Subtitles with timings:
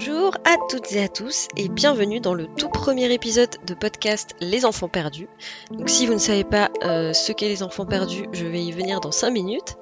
[0.00, 4.34] Bonjour à toutes et à tous et bienvenue dans le tout premier épisode de podcast
[4.40, 5.28] Les enfants perdus.
[5.70, 8.72] Donc si vous ne savez pas euh, ce qu'est les enfants perdus, je vais y
[8.72, 9.76] venir dans 5 minutes.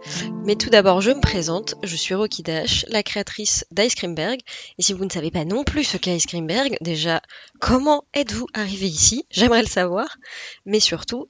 [0.45, 4.41] Mais tout d'abord je me présente, je suis Rocky Dash, la créatrice d'Ice Creamberg.
[4.79, 7.23] Et si vous ne savez pas non plus ce qu'est Ice Creamberg, déjà
[7.61, 9.25] comment êtes-vous arrivé ici?
[9.31, 10.19] J'aimerais le savoir.
[10.67, 11.29] Mais surtout,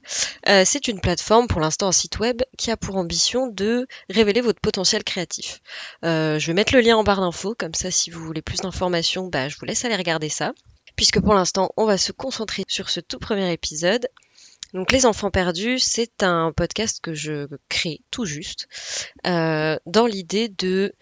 [0.49, 4.41] euh, c'est une plateforme pour l'instant un site web qui a pour ambition de révéler
[4.41, 5.61] votre potentiel créatif.
[6.03, 8.59] Euh, je vais mettre le lien en barre d'infos, comme ça si vous voulez plus
[8.59, 10.53] d'informations, bah, je vous laisse aller regarder ça.
[10.95, 14.07] Puisque pour l'instant, on va se concentrer sur ce tout premier épisode.
[14.73, 18.67] Donc Les Enfants Perdus, c'est un podcast que je crée tout juste,
[19.25, 20.93] euh, dans l'idée de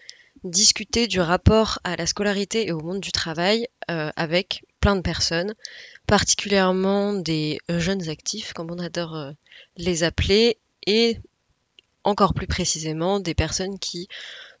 [0.44, 5.02] discuter du rapport à la scolarité et au monde du travail euh, avec plein de
[5.02, 5.54] personnes,
[6.06, 9.32] particulièrement des jeunes actifs, comme on adore euh,
[9.76, 11.18] les appeler, et
[12.08, 14.08] encore plus précisément des personnes qui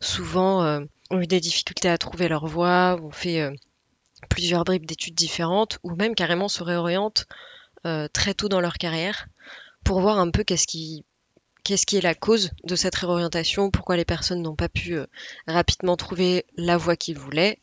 [0.00, 0.80] souvent euh,
[1.10, 3.52] ont eu des difficultés à trouver leur voie, ont fait euh,
[4.28, 7.26] plusieurs bribes d'études différentes, ou même carrément se réorientent
[7.86, 9.28] euh, très tôt dans leur carrière
[9.84, 11.04] pour voir un peu qu'est-ce qui
[11.64, 14.98] qu'est-ce qui est la cause de cette réorientation, pourquoi les personnes n'ont pas pu
[15.46, 17.58] rapidement trouver la voie qu'ils voulaient.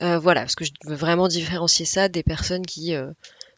[0.00, 2.94] voilà, parce que je veux vraiment différencier ça des personnes qui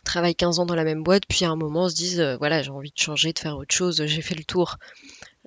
[0.04, 2.70] travaillent 15 ans dans la même boîte, puis à un moment se disent, voilà, j'ai
[2.70, 4.76] envie de changer, de faire autre chose, j'ai fait le tour,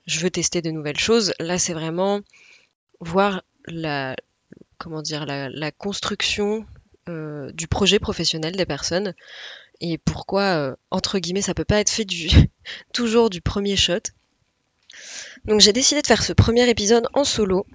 [0.05, 1.33] je veux tester de nouvelles choses.
[1.39, 2.21] Là, c'est vraiment
[2.99, 4.15] voir la,
[4.77, 6.65] comment dire, la, construction
[7.09, 9.13] euh, du projet professionnel des personnes
[9.81, 12.05] et pourquoi, euh, entre guillemets, ça peut pas être fait
[12.93, 13.99] toujours du premier shot.
[15.45, 17.65] Donc j'ai décidé de faire ce premier épisode en solo.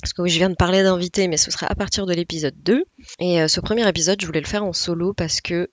[0.00, 2.54] Parce que oui, je viens de parler d'invité, mais ce sera à partir de l'épisode
[2.62, 2.84] 2.
[3.18, 5.70] Et euh, ce premier épisode, je voulais le faire en solo parce que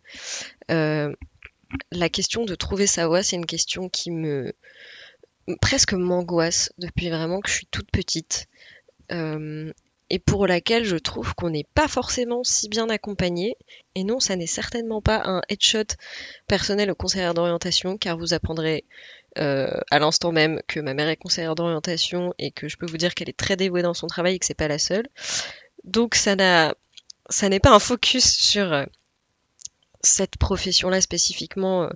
[1.91, 4.53] la question de trouver sa voix, c'est une question qui me
[5.61, 8.47] presque m'angoisse depuis vraiment que je suis toute petite.
[9.11, 9.71] Euh,
[10.09, 13.57] et pour laquelle je trouve qu'on n'est pas forcément si bien accompagné.
[13.95, 15.95] Et non, ça n'est certainement pas un headshot
[16.47, 18.85] personnel au conseillère d'orientation, car vous apprendrez
[19.39, 22.97] euh, à l'instant même que ma mère est conseillère d'orientation et que je peux vous
[22.97, 25.07] dire qu'elle est très dévouée dans son travail et que c'est pas la seule.
[25.83, 26.75] Donc ça n'a,
[27.29, 28.85] ça n'est pas un focus sur euh,
[30.01, 31.89] cette profession-là spécifiquement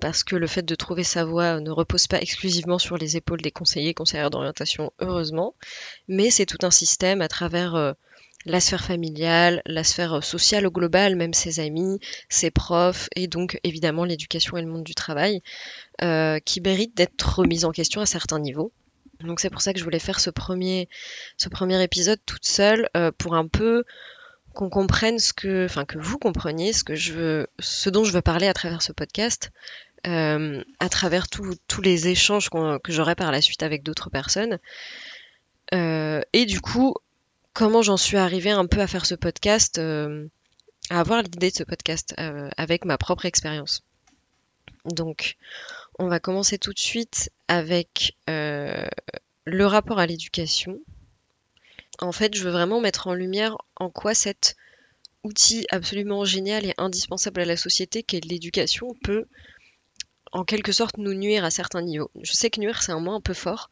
[0.00, 3.42] parce que le fait de trouver sa voie ne repose pas exclusivement sur les épaules
[3.42, 5.54] des conseillers et conseillères d'orientation, heureusement,
[6.08, 7.92] mais c'est tout un système à travers euh,
[8.46, 13.28] la sphère familiale, la sphère euh, sociale au global, même ses amis, ses profs, et
[13.28, 15.42] donc évidemment l'éducation et le monde du travail,
[16.02, 18.72] euh, qui méritent d'être remis en question à certains niveaux.
[19.20, 20.88] Donc c'est pour ça que je voulais faire ce premier,
[21.36, 22.88] ce premier épisode toute seule
[23.18, 23.84] pour un peu
[24.54, 28.12] qu'on comprenne ce que, enfin que vous compreniez ce que je veux, ce dont je
[28.12, 29.52] veux parler à travers ce podcast,
[30.06, 34.58] euh, à travers tous les échanges que j'aurai par la suite avec d'autres personnes.
[35.74, 36.94] Euh, et du coup,
[37.52, 40.26] comment j'en suis arrivée un peu à faire ce podcast, euh,
[40.88, 42.14] à avoir l'idée de ce podcast
[42.56, 43.82] avec ma propre expérience.
[44.86, 45.36] Donc,
[45.98, 50.80] on va commencer tout de suite avec le rapport à l'éducation.
[51.98, 54.56] En fait, je veux vraiment mettre en lumière en quoi cet
[55.22, 59.26] outil absolument génial et indispensable à la société qu'est l'éducation peut
[60.32, 62.10] en quelque sorte nous nuire à certains niveaux.
[62.22, 63.70] Je sais que nuire c'est un mot un peu fort,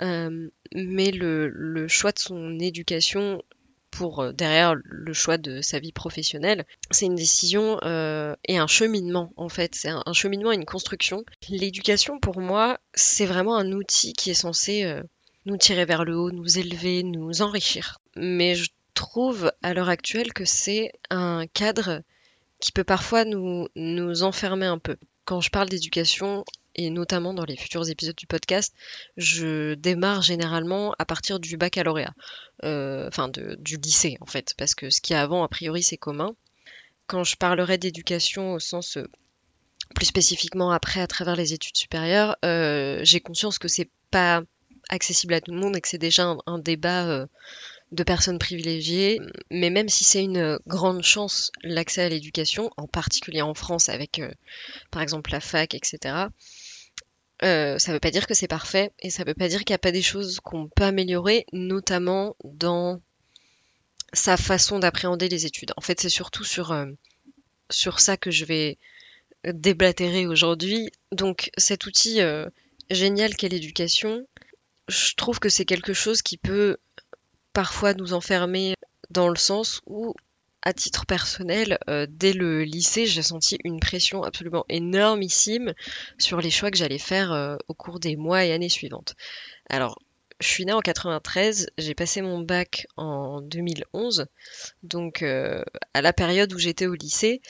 [0.00, 3.42] euh, mais le, choix de son éducation
[3.90, 8.66] pour euh, derrière le choix de sa vie professionnelle, c'est une décision euh, et un
[8.66, 11.24] cheminement en fait, c'est un, cheminement et une construction.
[11.48, 15.00] L'éducation pour moi c'est vraiment un outil qui est censé
[15.46, 17.98] nous tirer vers le haut, nous élever, nous enrichir.
[18.16, 22.02] Mais je trouve à l'heure actuelle que c'est un cadre
[22.60, 24.96] qui peut parfois nous, nous enfermer un peu
[25.30, 28.74] quand je parle d'éducation, et notamment dans les futurs épisodes du podcast,
[29.16, 32.14] je démarre généralement à partir du baccalauréat,
[32.64, 35.96] euh, enfin du lycée en fait, parce que ce qui est avant, a priori, c'est
[35.96, 36.34] commun.
[37.06, 39.08] Quand je parlerai d'éducation au sens euh,
[39.94, 44.42] plus spécifiquement après à travers les études supérieures, euh, j'ai conscience que c'est pas
[44.88, 47.28] accessible à tout le monde et que c'est déjà un, débat
[47.92, 49.20] de personnes privilégiées,
[49.50, 54.20] mais même si c'est une grande chance l'accès à l'éducation, en particulier en France avec
[54.20, 54.30] euh,
[54.90, 56.26] par exemple la fac, etc.,
[57.42, 59.60] euh, ça ne veut pas dire que c'est parfait et ça ne veut pas dire
[59.60, 63.00] qu'il n'y a pas des choses qu'on peut améliorer, notamment dans
[64.12, 65.72] sa façon d'appréhender les études.
[65.76, 66.86] En fait, c'est surtout sur, euh,
[67.70, 68.78] sur ça que je vais
[69.44, 70.90] déblatérer aujourd'hui.
[71.12, 72.20] Donc cet outil
[72.90, 74.26] génial qu'est l'éducation,
[74.88, 76.76] je trouve que c'est quelque chose qui peut
[77.60, 78.72] parfois nous enfermer
[79.10, 80.14] dans le sens où,
[80.62, 85.74] à titre personnel, euh, dès le lycée, j'ai senti une pression absolument énormissime
[86.16, 89.14] sur les choix que j'allais faire euh, au cours des mois et années suivantes.
[89.68, 89.98] Alors,
[90.40, 94.24] je suis née en 93, j'ai passé mon bac en 2011,
[94.82, 95.62] donc euh,
[95.92, 97.42] à la période où j'étais au lycée,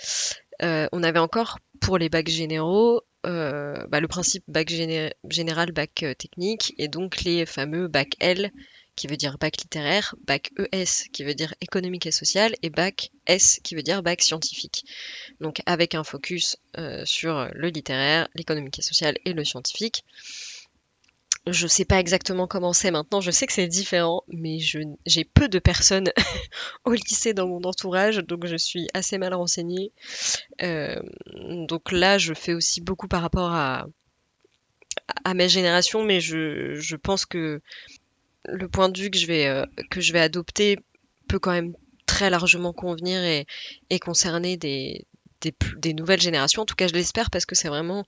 [0.60, 6.74] on avait encore pour les bacs généraux bah, le principe bac géné- général, bac technique,
[6.78, 8.50] et donc les fameux bac L
[9.00, 13.11] qui veut dire bac littéraire, bac ES qui veut dire économique et social, et bac
[13.26, 14.85] S qui veut dire bac scientifique.
[15.41, 20.05] Donc avec un focus euh, sur le littéraire, l'économique et social et le scientifique.
[21.47, 25.49] Je sais pas exactement comment c'est maintenant, je sais que c'est différent, mais j'ai peu
[25.49, 26.12] de personnes
[26.85, 29.93] au lycée dans mon entourage, donc je suis assez mal renseignée.
[30.61, 31.00] Euh,
[31.67, 33.87] donc là, je fais aussi beaucoup par rapport à,
[35.25, 37.62] à ma génération, mais je, je pense que
[38.46, 40.78] le point de vue que je vais, euh, que je vais adopter
[41.28, 41.75] peut quand même
[42.06, 45.06] très largement convenir et, concerner des,
[45.94, 46.62] nouvelles générations.
[46.62, 48.04] En tout cas, je l'espère parce que c'est vraiment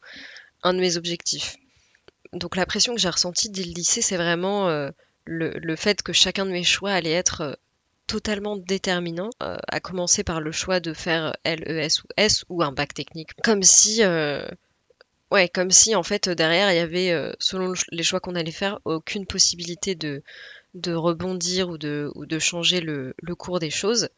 [0.62, 1.56] un de mes objectifs.
[2.32, 4.90] Donc la pression que j'ai ressentie dès le lycée, c'est vraiment euh,
[5.24, 7.54] le, fait que chacun de mes choix allait être euh,
[8.08, 12.92] totalement déterminant, à commencer par le choix de faire LES ou S ou un bac
[12.92, 13.30] technique.
[13.42, 14.02] Comme si,
[15.32, 18.52] ouais, comme si en fait derrière il y avait, euh, selon les choix qu'on allait
[18.52, 20.22] faire, aucune possibilité de,
[20.74, 24.08] de rebondir ou de, de changer le, le cours des choses.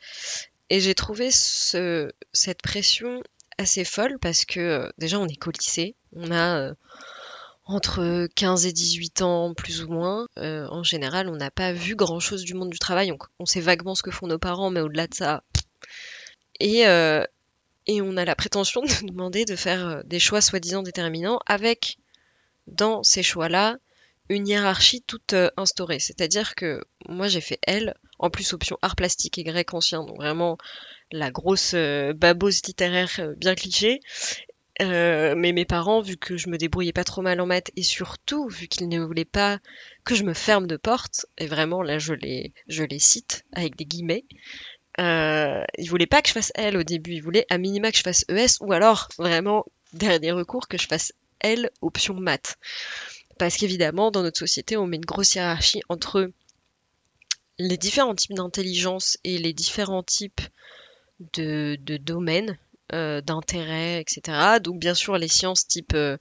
[0.70, 3.22] Et j'ai trouvé ce, cette pression
[3.58, 6.74] assez folle parce que euh, déjà on est qu'au lycée, on a euh,
[7.66, 10.28] entre 15 et 18 ans plus ou moins.
[10.38, 13.60] Euh, en général, on n'a pas vu grand-chose du monde du travail, on, on sait
[13.60, 15.42] vaguement ce que font nos parents, mais au-delà de ça.
[16.62, 17.24] Euh,
[17.86, 21.98] et on a la prétention de demander de faire euh, des choix soi-disant déterminants avec,
[22.66, 23.78] dans ces choix-là,
[24.28, 26.00] une hiérarchie toute euh, instaurée.
[26.00, 30.16] C'est-à-dire que moi j'ai fait L, en plus option art plastique et grec ancien, donc
[30.16, 30.56] vraiment
[31.12, 34.00] la grosse euh, babose littéraire bien cliché.
[34.82, 37.84] Euh, mais mes parents, vu que je me débrouillais pas trop mal en maths et
[37.84, 39.60] surtout vu qu'ils ne voulaient pas
[40.04, 43.76] que je me ferme de porte, et vraiment là je les, je les cite avec
[43.76, 44.24] des guillemets,
[45.00, 47.98] euh, ils voulaient pas que je fasse L au début, ils voulaient à minima que
[47.98, 52.56] je fasse ES ou alors vraiment dernier recours que je fasse L option maths.
[53.38, 56.30] Parce qu'évidemment dans notre société on met une grosse hiérarchie entre
[57.58, 60.40] les différents types d'intelligence et les différents types
[61.34, 62.58] de, de domaines
[62.92, 64.58] euh, d'intérêt, etc.
[64.62, 66.16] Donc bien sûr les sciences type euh,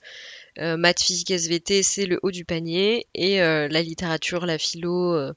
[0.58, 5.32] euh, maths, physique, SVT, c'est le haut du panier, et euh, la littérature, la philo,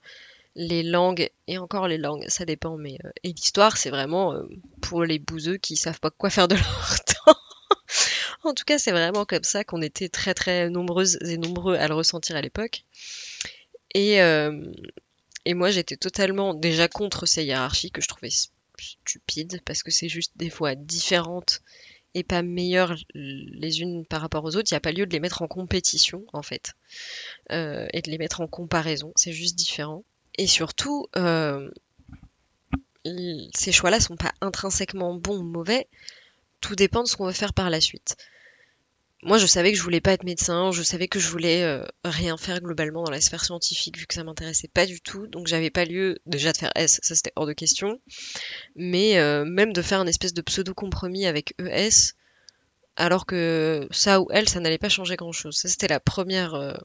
[0.57, 4.43] les langues, et encore les langues, ça dépend, mais euh, et l'histoire, c'est vraiment euh,
[4.81, 7.39] pour les bouseux qui savent pas quoi faire de leur temps.
[8.43, 11.87] En tout cas, c'est vraiment comme ça qu'on était très très nombreuses et nombreux à
[11.87, 12.85] le ressentir à l'époque.
[13.93, 14.71] Et, euh,
[15.45, 18.31] et moi, j'étais totalement déjà contre ces hiérarchies que je trouvais
[18.79, 21.61] stupides parce que c'est juste des fois différentes
[22.13, 24.71] et pas meilleures les unes par rapport aux autres.
[24.71, 26.73] Il n'y a pas lieu de les mettre en compétition en fait
[27.49, 29.11] et de les mettre en comparaison.
[29.15, 30.03] C'est juste différent.
[30.37, 31.69] Et surtout, euh,
[33.53, 35.87] ces choix-là sont pas intrinsèquement bons ou mauvais.
[36.61, 38.17] Tout dépend de ce qu'on veut faire par la suite.
[39.23, 41.83] Moi, je savais que je voulais pas être médecin, je savais que je voulais euh,
[42.05, 45.47] rien faire globalement dans la sphère scientifique vu que ça m'intéressait pas du tout, donc
[45.47, 47.99] j'avais pas lieu déjà de faire S, ça c'était hors de question,
[48.75, 52.13] mais euh, même de faire un espèce de pseudo compromis avec ES,
[52.95, 55.55] alors que ça ou elle, ça n'allait pas changer grand-chose.
[55.57, 56.77] Ça c'était la première,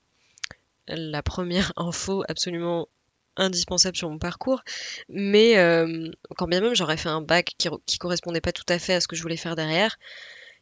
[0.88, 2.88] la première info absolument
[3.36, 4.62] indispensable sur mon parcours,
[5.08, 8.78] mais euh, quand bien même j'aurais fait un bac qui, qui correspondait pas tout à
[8.78, 9.96] fait à ce que je voulais faire derrière,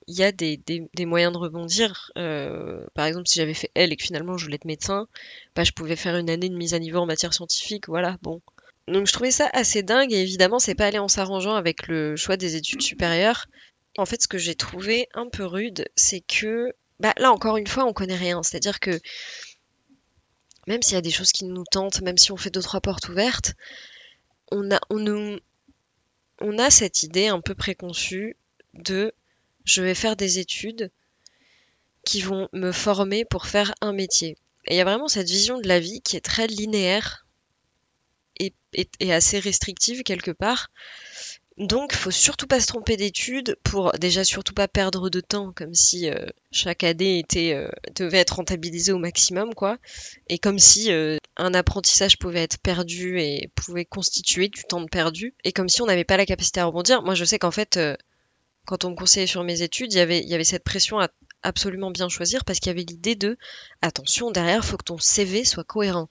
[0.07, 2.11] il y a des, moyens de rebondir.
[2.19, 5.07] Euh, par exemple, si j'avais fait L et que finalement je voulais être médecin,
[5.55, 8.41] bah, je pouvais faire une année de mise à niveau en matière scientifique, voilà, bon.
[8.89, 12.17] Donc je trouvais ça assez dingue et évidemment c'est pas aller en s'arrangeant avec le
[12.17, 13.47] choix des études supérieures.
[13.99, 17.67] En fait, ce que j'ai trouvé un peu rude, c'est que bah, là encore une
[17.67, 18.99] fois on connaît rien, c'est-à-dire que
[20.71, 22.81] même s'il y a des choses qui nous tentent, même si on fait deux trois
[22.81, 23.55] portes ouvertes,
[24.53, 25.41] on a on nous
[26.41, 28.37] on a cette idée un peu préconçue
[28.75, 29.13] de
[29.65, 30.93] je vais faire des études
[32.05, 34.39] qui vont me former pour faire un métier.
[34.67, 37.27] Et il y a vraiment cette vision de la vie qui est très linéaire
[38.39, 38.55] et,
[39.13, 40.71] assez restrictive quelque part.
[41.61, 45.75] Donc, faut surtout pas se tromper d'études pour déjà surtout pas perdre de temps, comme
[45.75, 49.77] si euh, chaque année était euh, devait être rentabilisée au maximum, quoi.
[50.31, 55.35] Et comme si euh, un apprentissage pouvait être perdu et pouvait constituer du temps perdu,
[55.45, 57.03] et comme si on n'avait pas la capacité à rebondir.
[57.03, 57.95] Moi, je sais qu'en fait, euh,
[58.65, 60.99] quand on me conseillait sur mes études, il y avait, il y avait cette pression
[60.99, 61.09] à
[61.43, 63.37] absolument bien choisir parce qu'il y avait l'idée de
[63.83, 66.09] attention, derrière, faut que ton CV soit cohérent.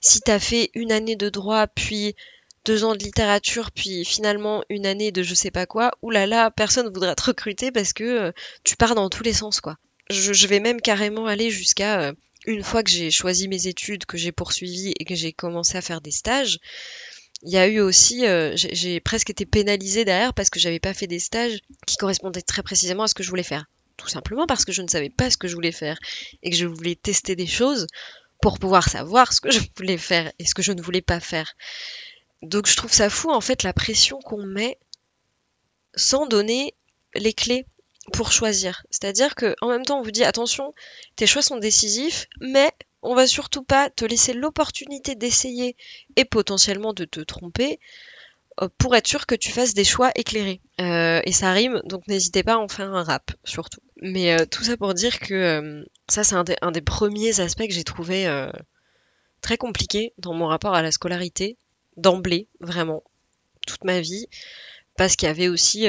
[0.00, 2.14] Si t'as fait une année de droit, puis
[2.64, 6.92] deux ans de littérature, puis finalement une année de je sais pas quoi, oulala, personne
[6.92, 8.32] voudra te recruter parce que euh,
[8.64, 9.76] tu pars dans tous les sens, quoi.
[10.10, 12.12] Je, vais même carrément aller jusqu'à euh,
[12.46, 15.80] une fois que j'ai choisi mes études, que j'ai poursuivi et que j'ai commencé à
[15.80, 16.58] faire des stages,
[17.42, 20.94] il y a eu aussi, euh, j'ai presque été pénalisée derrière parce que j'avais pas
[20.94, 23.66] fait des stages qui correspondaient très précisément à ce que je voulais faire.
[23.96, 25.98] Tout simplement parce que je ne savais pas ce que je voulais faire
[26.42, 27.86] et que je voulais tester des choses
[28.40, 31.20] pour pouvoir savoir ce que je voulais faire et ce que je ne voulais pas
[31.20, 31.54] faire.
[32.42, 34.78] Donc je trouve ça fou en fait la pression qu'on met
[35.94, 36.74] sans donner
[37.14, 37.66] les clés
[38.12, 38.84] pour choisir.
[38.90, 40.74] C'est-à-dire que en même temps on vous dit attention,
[41.16, 42.70] tes choix sont décisifs, mais
[43.02, 45.76] on va surtout pas te laisser l'opportunité d'essayer
[46.16, 47.78] et potentiellement de te tromper
[48.60, 50.60] euh, pour être sûr que tu fasses des choix éclairés.
[50.80, 53.80] Euh, et ça rime, donc n'hésitez pas à en faire un rap, surtout.
[54.00, 57.72] Mais euh, tout ça pour dire que ça, c'est un, un, des premiers aspects que
[57.72, 58.26] j'ai trouvé
[59.40, 61.56] très compliqué dans mon rapport à la scolarité,
[61.96, 63.02] d'emblée, vraiment,
[63.66, 64.26] toute ma vie,
[64.96, 65.86] parce qu'il y avait aussi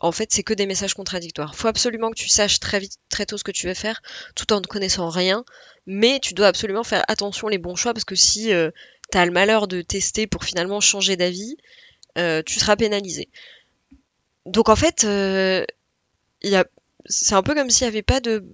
[0.00, 1.56] en fait, c'est que des messages contradictoires.
[1.56, 4.00] Faut absolument que tu saches très vite, très tôt ce que tu veux faire,
[4.36, 5.44] tout en ne connaissant rien,
[5.86, 8.70] mais tu dois absolument faire attention les bons choix, parce que si euh,
[9.10, 11.56] tu as le malheur de tester pour finalement changer d'avis,
[12.16, 13.28] euh, tu seras pénalisé.
[14.46, 15.64] Donc en fait, euh,
[17.06, 18.44] c'est un peu comme s'il n'y avait pas de,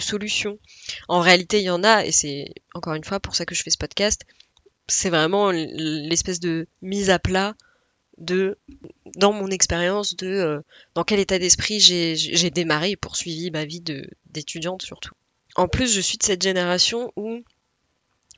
[0.00, 0.58] solution.
[1.06, 3.62] En réalité, il y en a, et c'est encore une fois pour ça que je
[3.62, 4.22] fais ce podcast,
[4.88, 7.54] c'est vraiment l'espèce de mise à plat
[8.18, 8.58] de
[9.16, 10.60] dans mon expérience de euh,
[10.94, 13.82] dans quel état d'esprit j'ai démarré et poursuivi ma vie
[14.26, 15.14] d'étudiante surtout.
[15.54, 17.42] En plus, je suis de cette génération où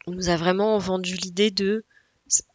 [0.07, 1.85] on nous a vraiment vendu l'idée de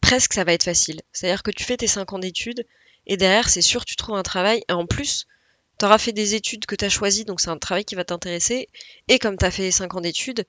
[0.00, 1.00] presque ça va être facile.
[1.12, 2.66] C'est-à-dire que tu fais tes 5 ans d'études
[3.06, 5.26] et derrière, c'est sûr, tu trouves un travail et en plus,
[5.78, 8.04] tu auras fait des études que tu as choisies, donc c'est un travail qui va
[8.04, 8.68] t'intéresser.
[9.08, 10.44] Et comme tu as fait 5 ans d'études,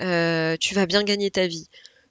[0.00, 1.68] euh, tu vas bien gagner ta vie.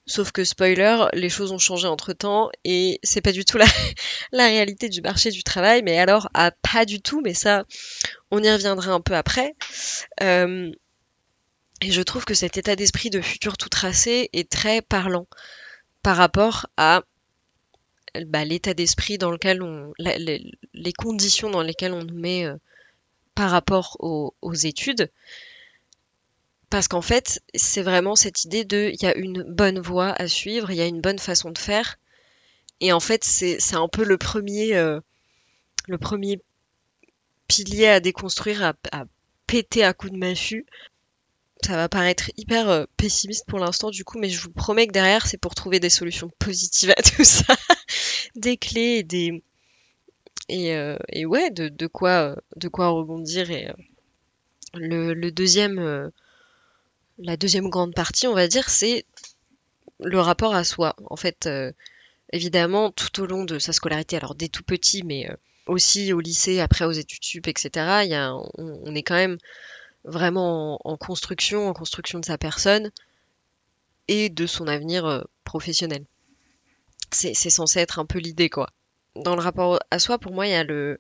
[0.08, 3.66] Sauf que spoiler, les choses ont changé entre temps et c'est pas du tout la,
[4.32, 7.66] la réalité du marché du travail, mais alors ah, pas du tout, mais ça,
[8.30, 9.56] on y reviendra un peu après.
[10.22, 10.72] Euh,
[11.82, 15.28] et je trouve que cet état d'esprit de futur tout tracé est très parlant
[16.04, 17.02] par rapport à
[18.28, 22.56] bah, l'état d'esprit dans lequel on, les, conditions dans lesquelles on nous met euh,
[23.34, 25.10] par rapport aux études.
[26.70, 30.28] Parce qu'en fait, c'est vraiment cette idée de il y a une bonne voie à
[30.28, 31.98] suivre, il y a une bonne façon de faire.
[32.82, 35.00] Et en fait, c'est un peu le premier, euh,
[35.88, 36.42] le premier
[37.48, 39.06] pilier à déconstruire, à, à,
[39.48, 40.66] péter à coups de massue.
[41.64, 44.92] Ça va paraître hyper euh, pessimiste pour l'instant du coup, mais je vous promets que
[44.92, 47.56] derrière, c'est pour trouver des solutions positives à tout ça.
[48.36, 49.44] des clés et des...
[50.48, 53.50] Et, euh, ouais, de, quoi, de quoi rebondir.
[53.50, 53.68] Et
[54.76, 56.12] le deuxième
[57.18, 59.06] la deuxième grande partie, on va dire, c'est
[60.00, 60.96] le rapport à soi.
[61.10, 61.72] En fait, euh,
[62.34, 65.36] évidemment, tout au long de sa scolarité, alors dès tout petit, mais euh,
[65.68, 68.06] aussi au lycée, après aux études sup, etc.,
[68.58, 69.38] on, est quand même
[70.04, 72.92] vraiment en, construction, en construction de sa personne
[74.08, 76.06] et de son avenir euh, professionnel.
[77.12, 78.70] C'est censé être un peu l'idée, quoi.
[79.16, 81.00] Dans le rapport à soi, pour moi, il y a le...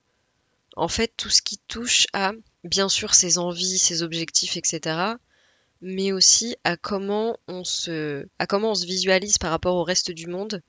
[0.78, 2.32] En fait, tout ce qui touche à,
[2.64, 5.16] bien sûr, ses envies, ses objectifs, etc.,
[5.86, 10.10] mais aussi à comment on se, à comment on se visualise par rapport au reste
[10.10, 10.64] du monde.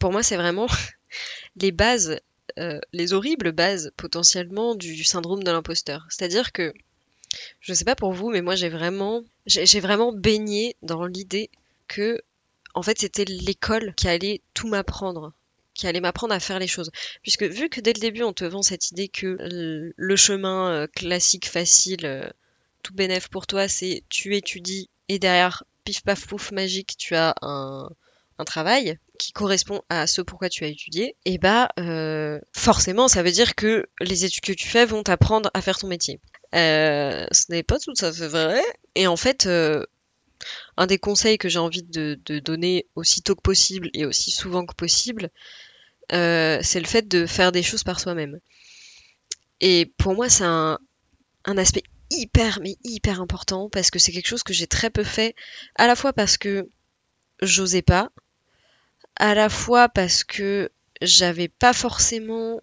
[0.00, 0.66] Pour moi, c'est vraiment
[1.56, 2.18] les bases,
[2.58, 6.06] euh, les horribles bases potentiellement du, syndrome de l'imposteur.
[6.08, 6.72] C'est-à-dire que,
[7.60, 11.50] je sais pas pour vous, mais moi j'ai vraiment, j'ai, vraiment baigné dans l'idée
[11.86, 12.18] que,
[12.72, 15.32] en fait, c'était l'école qui allait tout m'apprendre
[15.74, 16.90] qui allait m'apprendre à faire les choses.
[17.20, 19.36] Puisque vu que dès le début on te vend cette idée que
[19.94, 22.26] le chemin euh, classique, facile, euh,
[22.86, 27.34] tout bénéf pour toi, c'est tu étudies et derrière, pif paf pouf magique, tu as
[27.42, 27.88] un,
[28.44, 33.32] travail qui correspond à ce pourquoi tu as étudié, et bah euh, forcément ça veut
[33.32, 36.20] dire que les études que tu fais vont t'apprendre à faire ton métier.
[36.54, 38.62] Euh, ce n'est pas tout à fait vrai.
[38.94, 39.84] Et en fait, euh,
[40.76, 44.74] un des conseils que j'ai envie de, donner aussitôt que possible et aussi souvent que
[44.74, 45.30] possible,
[46.10, 48.38] c'est le fait de faire des choses par soi-même.
[49.60, 50.78] Et pour moi, c'est un,
[51.46, 55.04] un aspect hyper, mais hyper important parce que c'est quelque chose que j'ai très peu
[55.04, 55.34] fait,
[55.76, 56.68] à la fois parce que
[57.42, 58.10] j'osais pas,
[59.16, 60.70] à la fois parce que
[61.02, 62.60] j'avais pas forcément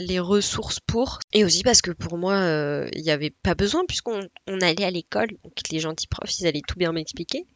[0.00, 3.84] les ressources pour, et aussi parce que pour moi, euh, il n'y avait pas besoin
[3.86, 4.26] puisqu'on
[4.62, 7.46] allait à l'école, donc les gentils profs, ils allaient tout bien m'expliquer,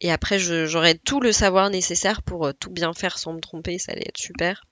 [0.00, 3.78] et après j'aurais tout le savoir nécessaire pour euh, tout bien faire sans me tromper,
[3.78, 4.64] ça allait être super.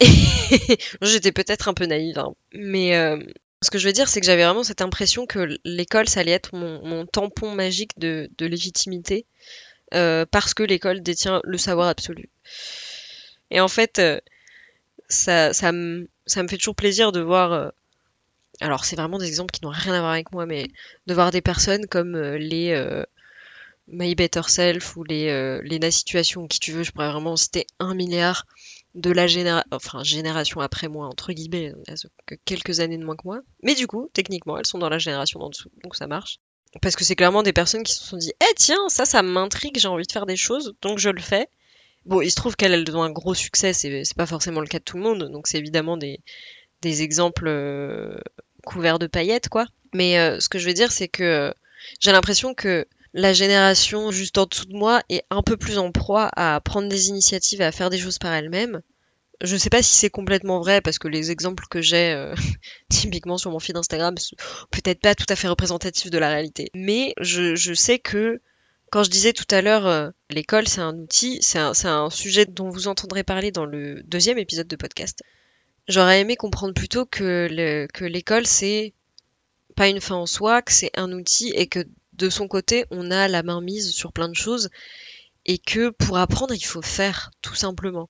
[0.00, 0.06] Et
[1.02, 2.34] j'étais peut-être un peu naïve, hein.
[2.52, 3.18] mais euh,
[3.62, 6.32] ce que je veux dire, c'est que j'avais vraiment cette impression que l'école, ça allait
[6.32, 9.26] être mon, tampon magique de, légitimité,
[9.94, 12.28] euh, parce que l'école détient le savoir absolu.
[13.50, 14.20] Et en fait, euh,
[15.08, 17.68] ça, me, fait toujours plaisir de voir, euh,
[18.60, 20.68] alors c'est vraiment des exemples qui n'ont rien à voir avec moi, mais
[21.06, 22.74] de voir des personnes comme les
[23.88, 27.94] My Better Self ou les euh, Situation, qui tu veux, je pourrais vraiment citer un
[27.94, 28.46] milliard
[28.94, 31.72] de la génération, enfin génération après moi entre guillemets,
[32.26, 33.40] que quelques années de moins que moi.
[33.62, 36.38] Mais du coup, techniquement, elles sont dans la génération d'en dessous, donc ça marche.
[36.80, 39.78] Parce que c'est clairement des personnes qui se sont dit, eh tiens, ça, ça m'intrigue,
[39.78, 41.48] j'ai envie de faire des choses, donc je le fais.
[42.06, 44.84] Bon, il se trouve qu'elle a un gros succès, c'est pas forcément le cas de
[44.84, 46.20] tout le monde, donc c'est évidemment des,
[46.80, 48.18] des exemples euh,
[48.64, 49.66] couverts de paillettes, quoi.
[49.94, 51.52] Mais euh, ce que je veux dire, c'est que euh,
[52.00, 55.92] j'ai l'impression que la génération juste en dessous de moi est un peu plus en
[55.92, 58.80] proie à prendre des initiatives et à faire des choses par elle-même.
[59.42, 62.32] Je sais pas si c'est complètement vrai parce que les exemples que j'ai
[62.88, 64.36] typiquement sur mon feed Instagram sont
[64.70, 66.70] peut-être pas tout à fait représentatifs de la réalité.
[66.74, 68.40] Mais je, sais que
[68.90, 72.46] quand je disais tout à l'heure, euh, l'école, c'est un outil, c'est un, un, sujet
[72.46, 75.22] dont vous entendrez parler dans le deuxième épisode de podcast.
[75.88, 77.48] J'aurais aimé comprendre plutôt que
[78.00, 78.94] l'école, c'est
[79.74, 81.80] pas une fin en soi, que c'est un outil et que
[82.12, 84.70] de son côté, on a la main mise sur plein de choses
[85.46, 88.08] et que pour apprendre, il faut faire, tout simplement.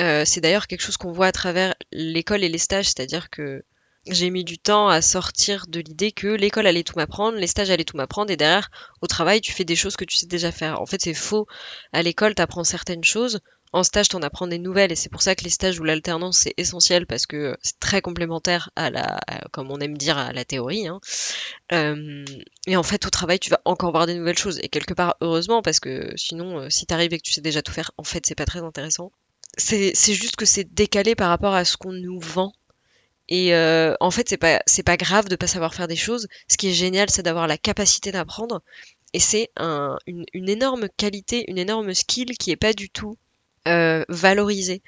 [0.00, 3.64] Euh, c'est d'ailleurs quelque chose qu'on voit à travers l'école et les stages, c'est-à-dire que
[4.06, 7.70] j'ai mis du temps à sortir de l'idée que l'école allait tout m'apprendre, les stages
[7.70, 8.70] allaient tout m'apprendre, et derrière,
[9.02, 10.80] au travail, tu fais des choses que tu sais déjà faire.
[10.80, 11.46] En fait, c'est faux.
[11.92, 13.40] À l'école, tu apprends certaines choses.
[13.72, 16.38] En stage, t'en apprends des nouvelles, et c'est pour ça que les stages ou l'alternance,
[16.38, 19.20] c'est essentiel, parce que c'est très complémentaire à la,
[19.52, 20.88] comme on aime dire, à la théorie.
[20.88, 21.00] Hein.
[21.72, 22.24] Euh,
[22.66, 24.58] et en fait, au travail, tu vas encore voir des nouvelles choses.
[24.62, 27.62] Et quelque part, heureusement, parce que sinon, euh, si t'arrives et que tu sais déjà
[27.62, 29.12] tout faire, en fait, c'est pas très intéressant.
[29.56, 32.52] C'est juste que c'est décalé par rapport à ce qu'on nous vend
[33.30, 36.26] et euh, en fait, c'est pas pas grave de pas savoir faire des choses.
[36.48, 38.60] Ce qui est génial, c'est d'avoir la capacité d'apprendre.
[39.12, 43.16] Et c'est un, une, une, énorme qualité, une énorme skill qui est pas du tout
[43.68, 44.82] euh, valorisée.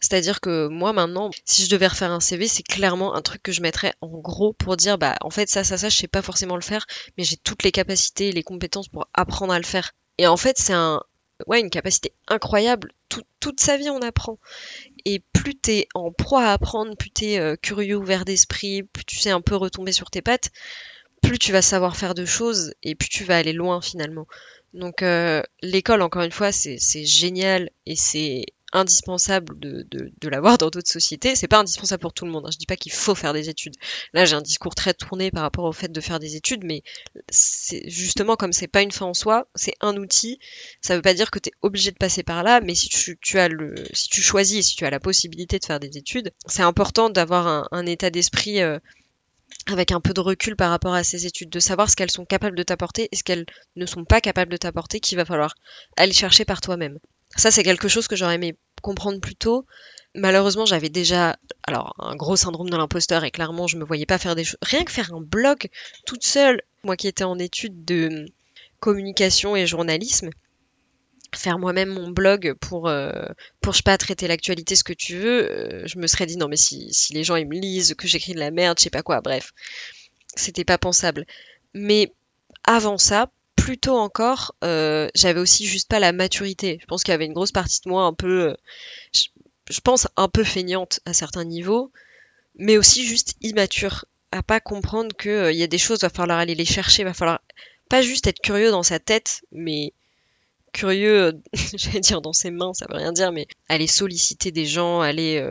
[0.00, 3.52] C'est-à-dire que moi maintenant, si je devais refaire un CV, c'est clairement un truc que
[3.52, 6.22] je mettrais en gros pour dire bah en fait ça ça ça je sais pas
[6.22, 9.64] forcément le faire, mais j'ai toutes les capacités et les compétences pour apprendre à le
[9.64, 9.92] faire.
[10.18, 11.02] Et en fait c'est un
[11.46, 12.92] ouais une capacité incroyable.
[13.40, 14.38] toute sa vie on apprend.
[15.04, 19.18] Et plus t'es en proie à apprendre, plus t'es euh, curieux, ouvert d'esprit, plus tu
[19.18, 20.50] sais un peu retomber sur tes pattes,
[21.22, 24.26] plus tu vas savoir faire de choses et plus tu vas aller loin finalement.
[24.74, 30.58] Donc euh, l'école, encore une fois, c'est génial et c'est indispensable de, de, de l'avoir
[30.58, 31.34] dans d'autres sociétés.
[31.34, 32.44] C'est pas indispensable pour tout le monde.
[32.46, 32.50] Hein.
[32.52, 33.74] Je dis pas qu'il faut faire des études.
[34.12, 36.82] Là, j'ai un discours très tourné par rapport au fait de faire des études, mais
[37.30, 40.38] c'est justement comme c'est pas une fin en soi, c'est un outil.
[40.82, 43.18] Ça veut pas dire que tu es obligé de passer par là, mais si tu,
[43.20, 46.32] tu, as le, si tu choisis, si tu as la possibilité de faire des études,
[46.46, 48.78] c'est important d'avoir un, un, état d'esprit euh,
[49.66, 52.24] avec un peu de recul par rapport à ces études, de savoir ce qu'elles sont
[52.24, 55.54] capables de t'apporter et ce qu'elles ne sont pas capables de t'apporter, qu'il va falloir
[55.96, 56.98] aller chercher par toi-même.
[57.36, 59.66] Ça, c'est quelque chose que j'aurais aimé comprendre plus tôt.
[60.14, 64.18] Malheureusement, j'avais déjà alors un gros syndrome de l'imposteur et clairement, je me voyais pas
[64.18, 64.58] faire des choses.
[64.62, 65.68] Rien que faire un blog
[66.06, 68.26] toute seule, moi qui étais en études de
[68.80, 70.30] communication et journalisme,
[71.34, 73.26] faire moi-même mon blog pour euh,
[73.60, 76.36] pour je sais pas traiter l'actualité ce que tu veux euh, je me serais dit
[76.36, 78.84] non mais si, si les gens ils me lisent que j'écris de la merde je
[78.84, 79.52] sais pas quoi bref
[80.34, 81.26] c'était pas pensable
[81.74, 82.12] mais
[82.64, 83.30] avant ça
[83.68, 86.78] plus tôt encore, euh, j'avais aussi juste pas la maturité.
[86.80, 88.54] Je pense qu'il y avait une grosse partie de moi un peu, euh,
[89.12, 91.92] je, pense un peu feignante à certains niveaux,
[92.54, 96.38] mais aussi juste immature, à pas comprendre que il y a des choses, va falloir
[96.38, 97.42] aller les chercher, va falloir
[97.90, 99.92] pas juste être curieux dans sa tête, mais
[100.72, 101.40] curieux,
[101.74, 105.44] j'allais dire dans ses mains, ça veut rien dire, mais aller solliciter des gens, aller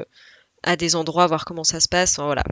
[0.63, 2.43] à des endroits, voir comment ça se passe, voilà.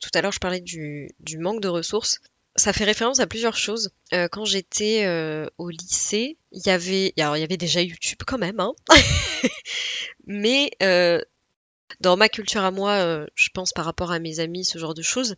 [0.00, 2.20] Tout à l'heure, je parlais du, manque de ressources
[2.56, 3.90] ça fait référence à plusieurs choses.
[4.12, 8.20] Euh, quand j'étais euh, au lycée, il y avait, alors il y avait déjà YouTube
[8.26, 8.72] quand même, hein.
[10.26, 11.20] mais euh,
[12.00, 15.02] dans ma culture à moi, je pense par rapport à mes amis, ce genre de
[15.02, 15.36] choses,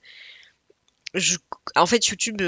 [1.74, 2.40] en fait YouTube,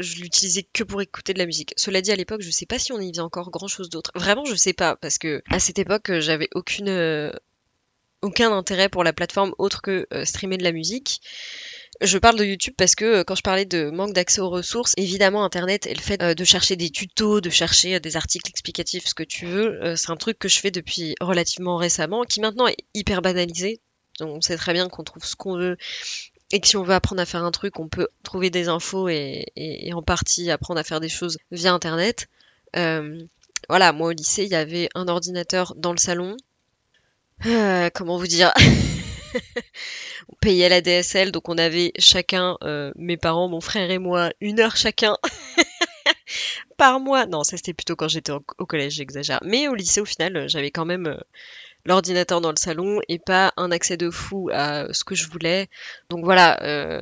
[0.00, 1.72] je l'utilisais que pour écouter de la musique.
[1.76, 4.10] Cela dit, à l'époque, je sais pas si on y faisait encore grand chose d'autre.
[4.14, 7.32] Vraiment, je sais pas, parce que à cette époque, j'avais aucune,
[8.22, 11.20] aucun intérêt pour la plateforme autre que streamer de la musique.
[12.00, 14.94] Je parle de YouTube parce que euh, quand je parlais de manque d'accès aux ressources,
[14.96, 18.48] évidemment Internet et le fait euh, de chercher des tutos, de chercher euh, des articles
[18.48, 22.40] explicatifs, ce que tu veux, c'est un truc que je fais depuis relativement récemment, qui
[22.40, 23.80] maintenant est hyper banalisé.
[24.18, 25.76] Donc on sait très bien qu'on trouve ce qu'on veut
[26.52, 29.08] et que si on veut apprendre à faire un truc, on peut trouver des infos
[29.08, 32.28] et, en partie apprendre à faire des choses via Internet.
[32.76, 33.22] Euh,
[33.68, 36.36] voilà, moi au lycée, il y avait un ordinateur dans le salon.
[37.46, 38.52] Euh, comment vous dire
[40.28, 44.30] on payait la DSL, donc on avait chacun, euh, mes parents, mon frère et moi,
[44.40, 45.16] une heure chacun
[46.76, 47.26] par mois.
[47.26, 49.40] Non, ça c'était plutôt quand j'étais au collège, j'exagère.
[49.44, 51.16] Mais au lycée, au final, j'avais quand même
[51.84, 55.68] l'ordinateur dans le salon et pas un accès de fou à ce que je voulais.
[56.08, 57.00] Donc voilà, euh,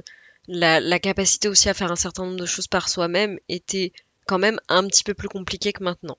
[0.48, 3.92] la, capacité aussi à faire un certain nombre de choses par soi-même était
[4.26, 6.18] quand même un petit peu plus compliquée que maintenant.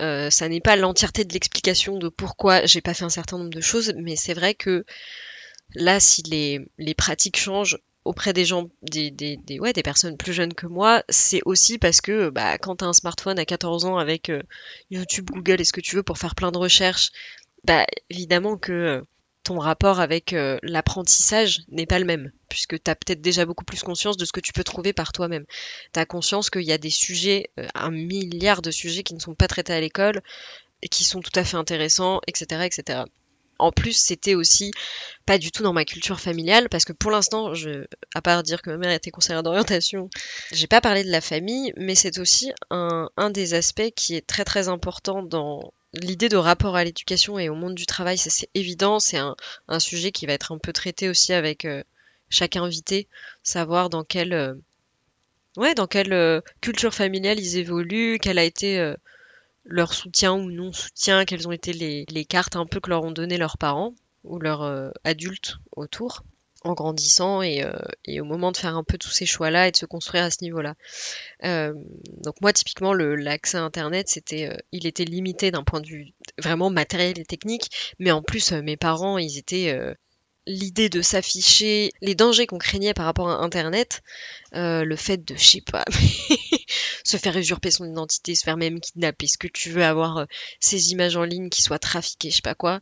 [0.00, 3.54] Euh, ça n'est pas l'entièreté de l'explication de pourquoi j'ai pas fait un certain nombre
[3.54, 4.84] de choses, mais c'est vrai que
[5.74, 11.40] là, si les, pratiques changent, auprès des gens, des, personnes plus jeunes que moi, c'est
[11.46, 14.42] aussi parce que bah, quand tu un smartphone à 14 ans avec euh,
[14.90, 17.10] YouTube, Google et ce que tu veux pour faire plein de recherches,
[17.64, 19.02] bah, évidemment que euh,
[19.42, 23.64] ton rapport avec euh, l'apprentissage n'est pas le même, puisque tu as peut-être déjà beaucoup
[23.64, 25.44] plus conscience de ce que tu peux trouver par toi-même.
[25.92, 29.34] Tu as conscience qu'il y a des sujets, un milliard de sujets qui ne sont
[29.34, 30.22] pas traités à l'école,
[30.84, 32.62] et qui sont tout à fait intéressants, etc.
[32.66, 33.04] etc.
[33.58, 34.72] En plus, c'était aussi
[35.26, 38.60] pas du tout dans ma culture familiale parce que pour l'instant, je, à part dire
[38.62, 40.10] que ma mère était conseillère d'orientation,
[40.52, 44.44] j'ai pas parlé de la famille, mais c'est aussi un, des aspects qui est très
[44.44, 48.18] très important dans l'idée de rapport à l'éducation et au monde du travail.
[48.18, 49.36] C'est évident, c'est un,
[49.78, 51.82] sujet qui va être un peu traité aussi avec euh,
[52.28, 53.08] chaque invité,
[53.42, 54.54] savoir dans quelle, euh,
[55.56, 58.94] ouais, dans quelle euh, culture familiale ils évoluent, quelle a été
[59.64, 63.04] leur soutien ou non soutien, quelles ont été les, les, cartes un peu que leur
[63.04, 66.22] ont donné leurs parents ou leurs adultes autour
[66.64, 67.72] en grandissant et, euh,
[68.04, 70.30] et, au moment de faire un peu tous ces choix-là et de se construire à
[70.30, 70.74] ce niveau-là.
[71.44, 71.72] Euh,
[72.22, 76.14] donc moi typiquement l'accès à Internet c'était euh, il était limité d'un point de vue
[76.38, 79.76] vraiment matériel et technique, mais en plus mes parents ils étaient
[80.46, 84.02] l'idée de s'afficher, les dangers qu'on craignait par rapport à Internet,
[84.52, 85.84] le fait de, je sais pas,
[87.04, 90.26] se faire usurper son identité, se faire même kidnapper, ce que tu veux, avoir
[90.60, 92.80] ces images en ligne qui soient trafiquées, je sais pas quoi.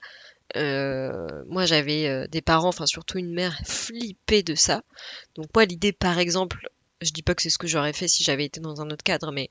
[0.57, 4.83] Euh, moi, j'avais euh, des parents, enfin surtout une mère, flippée de ça.
[5.35, 6.69] Donc moi, l'idée, par exemple,
[7.01, 9.03] je dis pas que c'est ce que j'aurais fait si j'avais été dans un autre
[9.03, 9.51] cadre, mais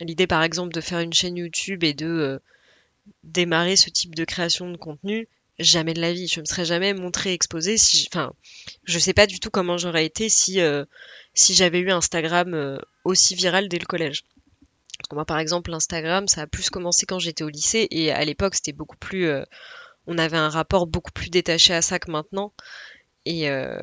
[0.00, 2.38] l'idée, par exemple, de faire une chaîne YouTube et de euh,
[3.22, 5.28] démarrer ce type de création de contenu,
[5.58, 6.28] jamais de la vie.
[6.28, 7.76] Je me serais jamais montrée exposée.
[8.12, 8.32] Enfin,
[8.84, 10.60] je sais pas du tout comment j'aurais été si
[11.34, 14.24] si j'avais eu Instagram aussi viral dès le collège.
[15.12, 18.54] Moi, par exemple, Instagram, ça a plus commencé quand j'étais au lycée et à l'époque,
[18.54, 19.28] c'était beaucoup plus.
[20.08, 22.52] Euh, on avait un rapport beaucoup plus détaché à ça que maintenant.
[23.24, 23.80] Et euh,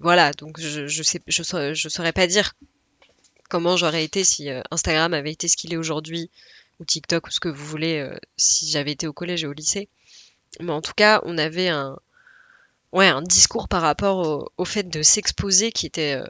[0.00, 2.54] voilà, donc je, je sais, je, saurais, je saurais pas dire
[3.50, 6.30] comment j'aurais été si Instagram avait été ce qu'il est aujourd'hui
[6.80, 9.88] ou TikTok ou ce que vous voulez si j'avais été au collège et au lycée.
[10.60, 11.98] Mais en tout cas, on avait un,
[12.92, 16.20] ouais, un discours par rapport au fait de s'exposer qui était.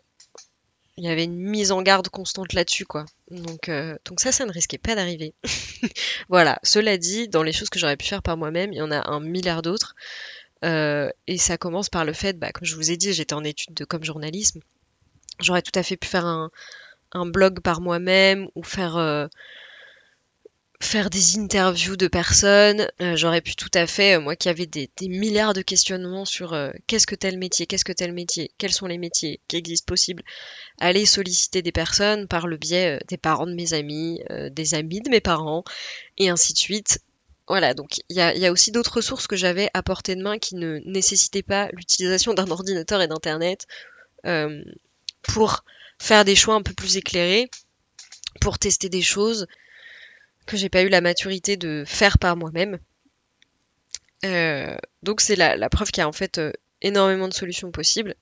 [0.99, 3.07] Il y avait une mise en garde constante là-dessus, quoi.
[3.31, 5.33] Donc, euh, donc ça, ça ne risquait pas d'arriver.
[6.29, 6.59] voilà.
[6.65, 9.09] Cela dit, dans les choses que j'aurais pu faire par moi-même, il y en a
[9.09, 9.95] un milliard d'autres.
[10.65, 13.45] Euh, et ça commence par le fait, bah, comme je vous ai dit, j'étais en
[13.45, 14.61] études de comme journalisme.
[15.39, 16.51] J'aurais tout à fait pu faire un,
[17.13, 19.29] un blog par moi-même ou faire euh,
[20.81, 22.89] faire des interviews de personnes.
[23.01, 26.53] Euh, J'aurais pu tout à fait, euh, moi qui avais des, milliards de questionnements sur
[26.53, 29.87] euh, qu'est-ce que tel métier, qu'est-ce que tel métier, quels sont les métiers qui existent
[29.87, 30.23] possibles,
[30.79, 34.21] aller solliciter des personnes par le biais des parents de mes amis,
[34.53, 35.65] des amis de mes parents,
[36.17, 37.01] et ainsi de suite.
[37.49, 40.23] Voilà, donc il y a, y a, aussi d'autres ressources que j'avais à portée de
[40.23, 43.67] main qui ne nécessitaient pas l'utilisation d'un ordinateur et d'Internet
[45.23, 45.65] pour
[45.99, 47.51] faire des choix un peu plus éclairés,
[48.41, 49.47] pour tester des choses,
[50.49, 52.79] que j'ai pas eu la maturité de faire par moi-même.
[54.25, 58.17] Euh, donc c'est la, preuve qu'il y a en fait euh, énormément de solutions possibles.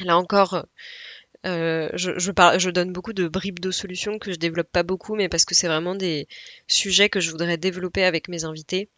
[0.00, 0.66] Là encore,
[1.46, 5.44] euh, je, donne beaucoup de bribes de solutions que je développe pas beaucoup, mais parce
[5.44, 6.28] que c'est vraiment des
[6.68, 8.88] sujets que je voudrais développer avec mes invités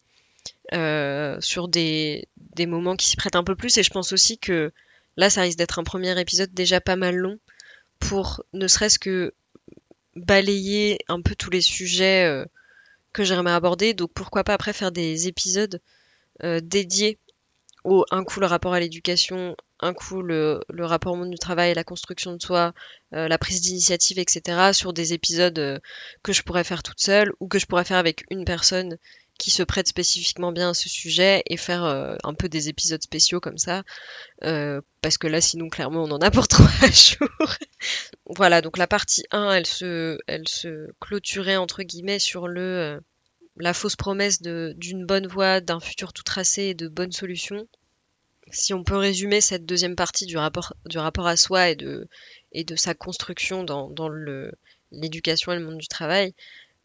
[1.41, 2.27] sur des
[2.67, 3.79] moments qui s'y prêtent un peu plus.
[3.79, 4.73] Et je pense aussi que
[5.17, 7.39] là, ça risque d'être un premier épisode déjà pas mal long
[7.99, 9.33] pour ne serait-ce que
[10.17, 12.45] balayer un peu tous les sujets euh,
[13.13, 13.95] que j'aimerais aborder.
[13.95, 15.81] Donc pourquoi pas après faire des épisodes
[16.43, 17.19] euh, dédiés
[17.85, 21.73] au un coup le rapport à l'éducation, un coup le, rapport au monde du travail,
[21.73, 22.75] la construction de soi,
[23.15, 24.73] euh, la prise d'initiative, etc.
[24.73, 25.81] sur des épisodes
[26.23, 28.99] que je pourrais faire toute seule ou que je pourrais faire avec une personne
[29.41, 33.03] qui se prête spécifiquement bien à ce sujet et faire euh, un peu des épisodes
[33.03, 33.85] spéciaux comme ça.
[34.45, 37.55] Euh, parce que là, sinon, clairement, on en a pour trois jours.
[38.27, 43.01] voilà, donc la partie 1, elle se, elle se clôturait, entre guillemets, sur le, euh,
[43.57, 47.67] la fausse promesse d'une bonne voie, d'un futur tout tracé et de bonnes solutions.
[48.53, 52.09] Si on peut résumer cette deuxième partie du rapport, du rapport à soi et de,
[52.53, 54.11] et de sa construction dans, dans
[54.93, 56.35] l'éducation et le monde du travail,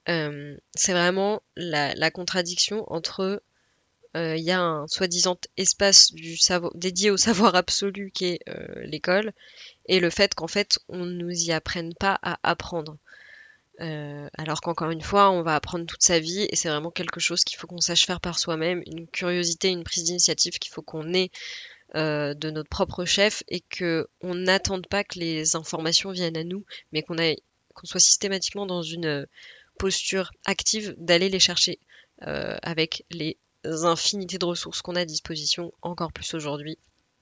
[0.09, 3.41] euh, c'est vraiment la, contradiction entre
[4.15, 6.13] il euh, y a un soi-disant espace
[6.73, 9.33] dédié au savoir absolu qui est euh, l'école
[9.87, 12.97] et le fait qu'en fait on nous y apprenne pas à apprendre.
[13.81, 17.19] Euh, alors qu'encore une fois, on va apprendre toute sa vie et c'est vraiment quelque
[17.19, 20.81] chose qu'il faut qu'on sache faire par soi-même, une curiosité, une prise d'initiative qu'il faut
[20.81, 21.29] qu'on ait
[21.93, 26.65] de notre propre chef et que on n'attende pas que les informations viennent à nous,
[26.93, 27.17] mais qu'on
[27.73, 29.27] qu'on soit systématiquement dans une
[29.77, 31.79] posture active d'aller les chercher
[32.23, 36.77] euh, avec les infinités de ressources qu'on a à disposition, encore plus aujourd'hui.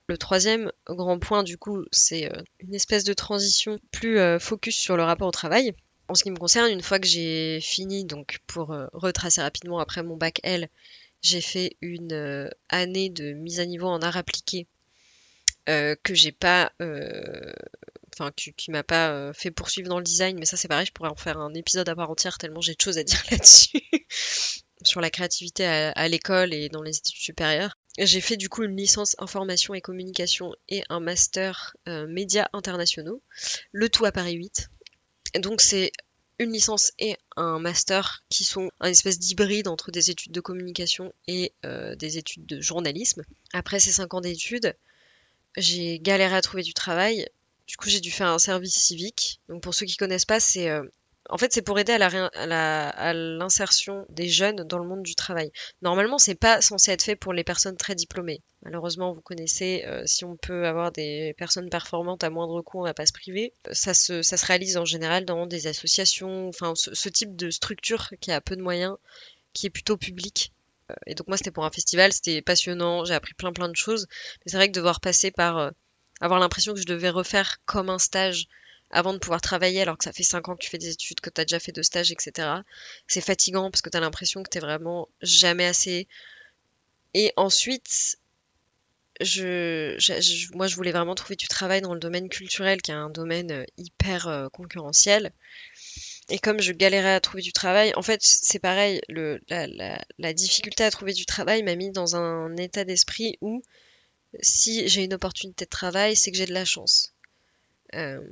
[0.08, 5.04] Le troisième grand point, du coup, c'est une espèce de transition plus focus sur le
[5.04, 5.74] rapport au travail.
[6.10, 9.80] En ce qui me concerne, une fois que j'ai fini, donc pour euh, retracer rapidement
[9.80, 10.68] après mon bac L,
[11.22, 14.68] j'ai fait une euh, année de mise à niveau en art appliqué
[15.70, 16.72] euh, que j'ai pas,
[18.14, 21.10] enfin qui, m'a pas fait poursuivre dans le design, mais ça c'est pareil, je pourrais
[21.10, 23.82] en faire un épisode à part entière tellement j'ai de choses à dire là-dessus
[24.84, 27.78] sur la créativité à, l'école et dans les études supérieures.
[27.98, 33.22] J'ai fait du coup une licence information et communication et un master médias internationaux,
[33.72, 34.70] le tout à Paris 8
[35.40, 35.92] donc c'est
[36.40, 41.14] une licence et un master qui sont un espèce d'hybride entre des études de communication
[41.28, 43.24] et euh, des études de journalisme.
[43.54, 44.76] Après ces cinq ans d'études,
[45.58, 47.28] j'ai galéré à trouver du travail.
[47.68, 49.40] Du coup, j'ai dû faire un service civique.
[49.50, 50.84] Donc pour ceux qui connaissent pas, c'est euh,
[51.30, 55.52] en fait, c'est pour aider à l'insertion des jeunes dans le monde du travail.
[55.82, 58.42] Normalement, c'est pas censé être fait pour les personnes très diplômées.
[58.64, 62.84] Malheureusement, vous connaissez, euh, si on peut avoir des personnes performantes à moindre coût, on
[62.84, 63.54] va pas se priver.
[63.72, 68.58] Ça se, réalise en général dans des associations, ce, type de structure qui a peu
[68.58, 68.98] de moyens,
[69.54, 70.52] qui est plutôt public.
[70.92, 73.78] Euh, et donc moi, c'était pour un festival, c'était passionnant, j'ai appris plein plein de
[73.78, 74.08] choses.
[74.46, 75.72] Mais c'est vrai que devoir passer par
[76.22, 78.48] avoir l'impression que je devais refaire comme un stage
[78.90, 81.20] avant de pouvoir travailler alors que ça fait 5 ans que tu fais des études,
[81.20, 82.48] que tu as déjà fait deux stages, etc.
[83.08, 86.08] C'est fatigant parce que tu as l'impression que tu vraiment jamais assez.
[87.16, 88.18] Et ensuite,
[89.20, 93.52] moi je voulais vraiment trouver du travail dans le domaine culturel qui est un domaine
[93.52, 95.32] euh, hyper euh, concurrentiel.
[96.30, 100.84] Et comme je galérais à trouver du travail, en fait c'est pareil, le, la, difficulté
[100.84, 103.62] à trouver du travail m'a mis dans un état d'esprit où
[104.42, 107.14] si j'ai une opportunité de travail, c'est que j'ai de la chance.
[107.96, 108.26] Euh,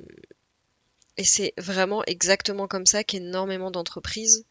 [1.17, 4.45] et c'est vraiment exactement comme ça qu'énormément d'entreprises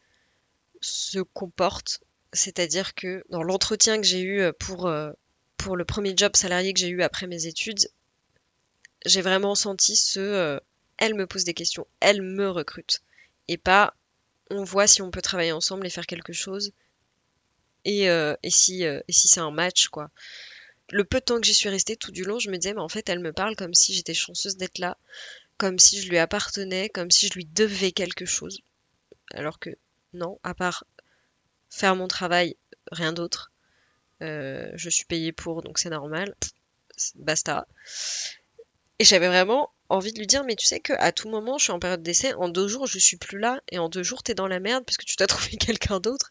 [0.81, 2.01] se comportent.
[2.33, 5.11] C'est-à-dire que dans l'entretien que j'ai eu pour, euh,
[5.57, 7.91] pour le premier job salarié que j'ai eu après mes études,
[9.05, 10.61] j'ai vraiment senti ce euh,
[10.99, 13.03] elle me pose des questions, elle me recrute.
[13.49, 13.97] Et pas
[14.51, 16.73] on voit si on peut travailler ensemble et faire quelque chose.
[17.85, 20.11] Et, euh, et si, et si c'est un match, quoi.
[20.91, 22.81] Le peu de temps que j'y suis restée tout du long, je me disais, mais
[22.81, 24.99] en fait, elle me parle comme si j'étais chanceuse d'être là
[25.61, 28.63] comme si je lui appartenais, comme si je lui devais quelque chose.
[29.35, 29.69] Alors que
[30.15, 30.85] non, à part
[31.69, 32.57] faire mon travail,
[32.91, 33.53] rien d'autre.
[34.23, 36.35] Euh, je suis payée pour, donc c'est normal.
[37.17, 37.69] Basta.
[38.99, 41.65] Et j'avais vraiment envie de lui dire, mais tu sais que à tout moment, je
[41.65, 44.23] suis en période d'essai, en deux jours, je suis plus là, et en deux jours,
[44.23, 46.31] t'es dans la merde parce que tu t'as trouvé quelqu'un d'autre.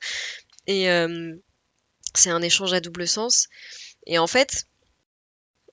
[0.66, 1.36] Et euh,
[2.16, 3.48] c'est un échange à double sens.
[4.10, 4.66] Et en fait,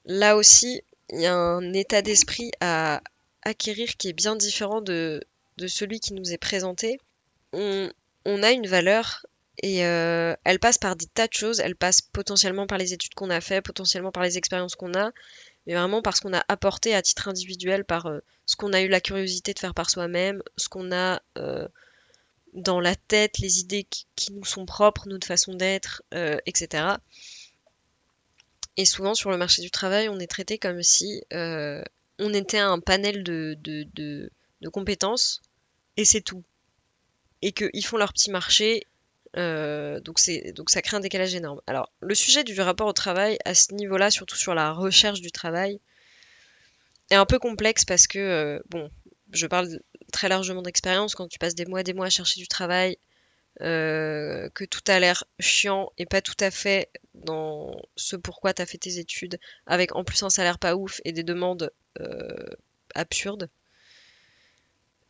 [0.05, 3.03] là aussi, il y a un état d'esprit à,
[3.43, 5.25] acquérir qui est bien différent de,
[5.67, 7.01] celui qui nous est présenté,
[7.53, 7.91] on,
[8.43, 9.25] a une valeur
[9.63, 11.61] et euh, elle passe par des tas de choses.
[11.61, 15.13] Elle passe potentiellement par les études qu'on a fait, potentiellement par les expériences qu'on a,
[15.67, 18.89] mais vraiment parce qu'on a apporté à titre individuel par euh, ce qu'on a eu
[18.89, 21.67] la curiosité de faire par soi-même, ce qu'on a euh,
[22.53, 26.03] dans la tête, les idées qui, nous sont propres, notre façon d'être,
[26.47, 26.97] etc.
[28.77, 31.23] Et souvent sur le marché du travail, on est traité comme si
[32.19, 34.31] on était un panel de,
[34.73, 35.43] compétences
[35.97, 36.45] et c'est tout.
[37.43, 38.87] Et qu'ils font leur petit marché,
[39.37, 40.19] euh, donc,
[40.55, 41.61] donc ça crée un décalage énorme.
[41.67, 45.31] Alors, le sujet du rapport au travail, à ce niveau-là, surtout sur la recherche du
[45.31, 45.81] travail,
[47.11, 48.91] est un peu complexe parce que, euh, bon,
[49.33, 49.69] je parle
[50.13, 52.97] très largement d'expérience, quand tu passes des mois et des mois à chercher du travail,
[53.63, 58.63] euh, que tout a l'air chiant et pas tout à fait dans ce pourquoi tu
[58.63, 62.47] as fait tes études, avec en plus un salaire pas ouf et des demandes euh,
[62.95, 63.49] absurdes,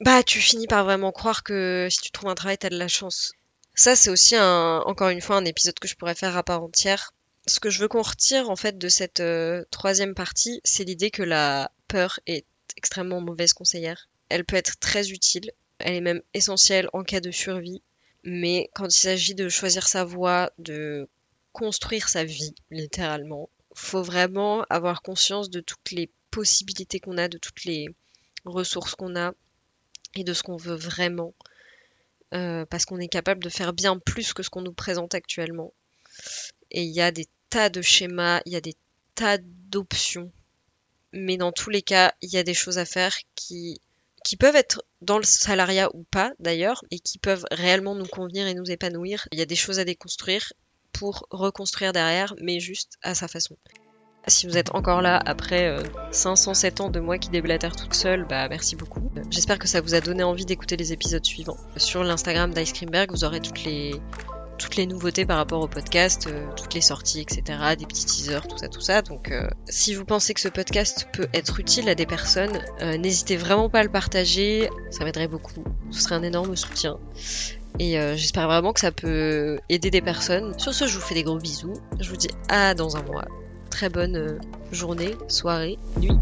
[0.01, 2.89] bah tu finis par vraiment croire que si tu trouves un travail, t'as de la
[2.89, 3.33] chance.
[3.75, 7.13] Ça, c'est aussi encore une fois un épisode que je pourrais faire à part entière.
[7.47, 11.11] Ce que je veux qu'on retire en fait de cette euh, troisième partie, c'est l'idée
[11.11, 12.45] que la peur est
[12.77, 14.09] extrêmement mauvaise conseillère.
[14.29, 17.83] Elle peut être très utile, elle est même essentielle en cas de survie,
[18.27, 21.09] mais quand il s'agit de choisir sa voie, de
[21.53, 27.39] construire sa vie, littéralement, faut vraiment avoir conscience de toutes les possibilités qu'on a, de
[27.39, 27.87] toutes les
[28.45, 29.33] ressources qu'on a
[30.17, 31.35] et de ce qu'on veut vraiment.
[32.35, 35.73] Euh, parce qu'on est capable de faire bien plus que ce qu'on nous présente actuellement.
[36.73, 38.75] Et il y a des tas de schémas, il y a des
[39.15, 40.33] tas d'options.
[41.12, 43.81] Mais dans tous les cas, il y a des choses à faire qui,
[44.27, 48.49] qui peuvent être dans le salariat ou pas d'ailleurs, et qui peuvent réellement nous convenir
[48.49, 49.29] et nous épanouir.
[49.31, 50.53] Il y a des choses à déconstruire
[50.91, 53.57] pour reconstruire derrière, mais juste à sa façon.
[54.27, 55.79] Si vous êtes encore là après
[56.11, 59.12] 507 euh, ans de moi qui déblatère toute seule, bah merci beaucoup.
[59.31, 61.59] J'espère que ça vous a donné envie d'écouter les épisodes suivants.
[61.77, 63.95] Sur l'Instagram d'Ice Creamberg, vous aurez toutes les
[64.59, 67.42] toutes les nouveautés par rapport au podcast, euh, toutes les sorties, etc.,
[67.79, 69.03] des petits teasers, tout ça, tout ça.
[69.03, 73.37] Donc, euh, si vous pensez que ce podcast peut être utile à des personnes, n'hésitez
[73.37, 75.64] vraiment pas à le partager, ça m'aiderait beaucoup.
[75.90, 76.99] Ce serait un énorme soutien.
[77.79, 80.59] Et j'espère vraiment que ça peut aider des personnes.
[80.59, 81.75] Sur ce, je vous fais des gros bisous.
[82.01, 83.27] Je vous dis à dans un mois
[83.77, 84.38] très bonne euh,
[84.73, 86.16] journée, soirée, nuit.